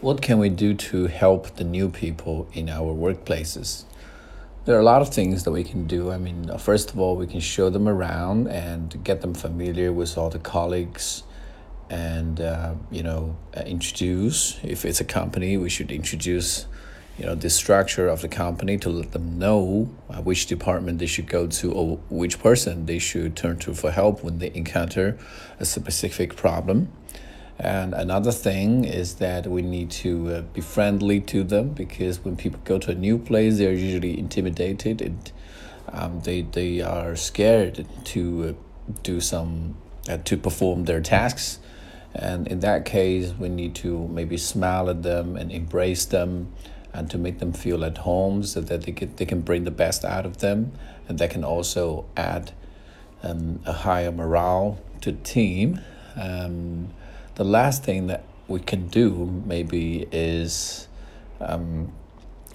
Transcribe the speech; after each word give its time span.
what 0.00 0.20
can 0.20 0.38
we 0.38 0.48
do 0.48 0.74
to 0.74 1.06
help 1.06 1.56
the 1.56 1.64
new 1.64 1.88
people 1.88 2.48
in 2.52 2.68
our 2.68 2.94
workplaces? 2.94 3.84
There 4.64 4.76
are 4.76 4.80
a 4.80 4.84
lot 4.84 5.00
of 5.00 5.08
things 5.08 5.44
that 5.44 5.52
we 5.52 5.64
can 5.64 5.86
do. 5.86 6.10
I 6.10 6.18
mean, 6.18 6.50
first 6.58 6.90
of 6.90 6.98
all, 6.98 7.16
we 7.16 7.26
can 7.26 7.40
show 7.40 7.70
them 7.70 7.88
around 7.88 8.48
and 8.48 9.02
get 9.04 9.20
them 9.20 9.32
familiar 9.32 9.92
with 9.92 10.18
all 10.18 10.28
the 10.28 10.38
colleagues 10.38 11.22
and, 11.88 12.40
uh, 12.40 12.74
you 12.90 13.02
know, 13.02 13.36
uh, 13.56 13.60
introduce. 13.60 14.58
If 14.62 14.84
it's 14.84 15.00
a 15.00 15.04
company, 15.04 15.56
we 15.56 15.70
should 15.70 15.92
introduce, 15.92 16.66
you 17.16 17.24
know, 17.24 17.36
the 17.36 17.48
structure 17.48 18.08
of 18.08 18.22
the 18.22 18.28
company 18.28 18.76
to 18.78 18.90
let 18.90 19.12
them 19.12 19.38
know 19.38 19.84
which 20.24 20.46
department 20.46 20.98
they 20.98 21.06
should 21.06 21.28
go 21.28 21.46
to 21.46 21.72
or 21.72 21.98
which 22.10 22.40
person 22.40 22.86
they 22.86 22.98
should 22.98 23.36
turn 23.36 23.58
to 23.60 23.72
for 23.72 23.92
help 23.92 24.24
when 24.24 24.40
they 24.40 24.50
encounter 24.52 25.16
a 25.60 25.64
specific 25.64 26.36
problem. 26.36 26.88
And 27.58 27.94
another 27.94 28.32
thing 28.32 28.84
is 28.84 29.14
that 29.14 29.46
we 29.46 29.62
need 29.62 29.90
to 30.02 30.28
uh, 30.28 30.40
be 30.42 30.60
friendly 30.60 31.20
to 31.20 31.42
them 31.42 31.70
because 31.70 32.22
when 32.24 32.36
people 32.36 32.60
go 32.64 32.78
to 32.78 32.90
a 32.90 32.94
new 32.94 33.18
place, 33.18 33.58
they're 33.58 33.72
usually 33.72 34.18
intimidated 34.18 35.00
and 35.00 35.32
um, 35.90 36.20
they, 36.20 36.42
they 36.42 36.82
are 36.82 37.16
scared 37.16 37.86
to 38.04 38.48
uh, 38.48 38.92
do 39.02 39.20
some, 39.20 39.76
uh, 40.08 40.18
to 40.18 40.36
perform 40.36 40.84
their 40.84 41.00
tasks. 41.00 41.58
And 42.14 42.46
in 42.46 42.60
that 42.60 42.84
case, 42.84 43.32
we 43.38 43.48
need 43.48 43.74
to 43.76 44.06
maybe 44.08 44.36
smile 44.36 44.90
at 44.90 45.02
them 45.02 45.36
and 45.36 45.50
embrace 45.50 46.04
them 46.04 46.52
and 46.92 47.10
to 47.10 47.18
make 47.18 47.38
them 47.38 47.52
feel 47.52 47.84
at 47.84 47.98
home 47.98 48.42
so 48.42 48.60
that 48.60 48.82
they, 48.82 48.92
can 48.92 49.14
they 49.16 49.26
can 49.26 49.40
bring 49.42 49.64
the 49.64 49.70
best 49.70 50.04
out 50.04 50.26
of 50.26 50.38
them. 50.38 50.72
And 51.08 51.18
that 51.18 51.30
can 51.30 51.44
also 51.44 52.06
add 52.16 52.52
um, 53.22 53.60
a 53.64 53.72
higher 53.72 54.12
morale 54.12 54.78
to 55.02 55.12
the 55.12 55.22
team. 55.22 55.80
Um, 56.16 56.88
the 57.36 57.44
last 57.44 57.84
thing 57.84 58.06
that 58.08 58.24
we 58.48 58.60
can 58.60 58.88
do 58.88 59.42
maybe 59.44 60.08
is 60.10 60.88
um, 61.40 61.92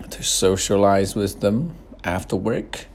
to 0.09 0.23
socialize 0.23 1.15
with 1.15 1.39
them 1.39 1.75
after 2.03 2.35
work 2.35 2.87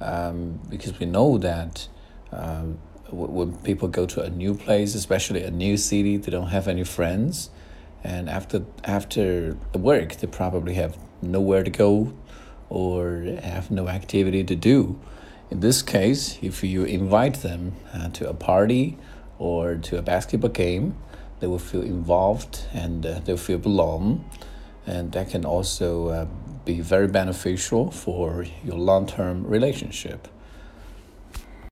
um, 0.00 0.60
because 0.68 0.98
we 1.00 1.06
know 1.06 1.36
that 1.38 1.88
um, 2.32 2.78
when 3.10 3.56
people 3.58 3.88
go 3.88 4.06
to 4.06 4.22
a 4.22 4.30
new 4.30 4.54
place 4.54 4.94
especially 4.94 5.42
a 5.42 5.50
new 5.50 5.76
city 5.76 6.16
they 6.16 6.30
don't 6.30 6.48
have 6.48 6.68
any 6.68 6.84
friends. 6.84 7.50
And 8.04 8.28
after 8.28 8.64
after 8.84 9.56
work 9.74 10.16
they 10.16 10.26
probably 10.28 10.74
have 10.74 10.96
nowhere 11.20 11.64
to 11.64 11.70
go 11.70 12.12
or 12.68 13.22
have 13.42 13.70
no 13.70 13.88
activity 13.88 14.44
to 14.44 14.54
do. 14.54 15.00
In 15.50 15.60
this 15.60 15.82
case 15.82 16.38
if 16.42 16.62
you 16.62 16.84
invite 16.84 17.42
them 17.42 17.74
uh, 17.92 18.08
to 18.10 18.28
a 18.28 18.34
party 18.34 18.98
or 19.38 19.74
to 19.76 19.98
a 19.98 20.02
basketball 20.02 20.50
game 20.50 20.96
they 21.40 21.46
will 21.46 21.58
feel 21.58 21.82
involved 21.82 22.66
and 22.72 23.04
uh, 23.04 23.20
they'll 23.24 23.36
feel 23.36 23.58
belong. 23.58 24.24
And 24.86 25.12
that 25.12 25.30
can 25.30 25.44
also 25.44 26.08
uh, 26.08 26.26
be 26.64 26.80
very 26.80 27.08
beneficial 27.08 27.90
for 27.90 28.44
your 28.64 28.76
long 28.76 29.06
term 29.06 29.46
relationship. 29.46 30.28